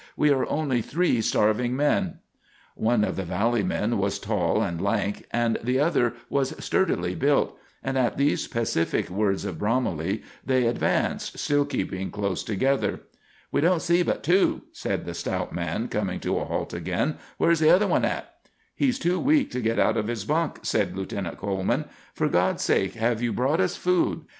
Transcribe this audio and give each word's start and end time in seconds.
"We 0.17 0.31
are 0.31 0.47
only 0.49 0.81
three 0.81 1.21
starving 1.21 1.75
men." 1.75 2.17
One 2.73 3.03
of 3.03 3.17
the 3.17 3.23
valley 3.23 3.61
men 3.61 3.99
was 3.99 4.17
tall 4.17 4.59
and 4.63 4.81
lank, 4.81 5.27
and 5.29 5.59
the 5.63 5.79
other 5.79 6.15
was 6.27 6.55
sturdily 6.57 7.13
built; 7.13 7.55
and 7.83 7.95
at 7.99 8.17
these 8.17 8.47
pacific 8.47 9.11
words 9.11 9.45
of 9.45 9.59
Bromley 9.59 10.23
they 10.43 10.65
advanced, 10.65 11.37
still 11.37 11.65
keeping 11.65 12.09
close 12.09 12.43
together. 12.43 13.01
"We 13.51 13.61
don't 13.61 13.83
see 13.83 14.01
but 14.01 14.23
two," 14.23 14.63
said 14.71 15.05
the 15.05 15.13
stout 15.13 15.53
man, 15.53 15.87
coming 15.87 16.19
to 16.21 16.39
a 16.39 16.45
halt 16.45 16.73
again. 16.73 17.17
"Where's 17.37 17.59
the 17.59 17.69
other 17.69 17.85
one 17.85 18.03
at?" 18.03 18.27
"He's 18.73 18.97
too 18.97 19.19
weak 19.19 19.51
to 19.51 19.61
get 19.61 19.77
out 19.77 19.97
of 19.97 20.07
his 20.07 20.25
bunk," 20.25 20.61
said 20.63 20.97
Lieutenant 20.97 21.37
Coleman. 21.37 21.85
"For 22.15 22.27
God's 22.27 22.63
sake, 22.63 22.95
have 22.95 23.21
you 23.21 23.31
brought 23.33 23.61
us 23.61 23.75
food?" 23.75 24.25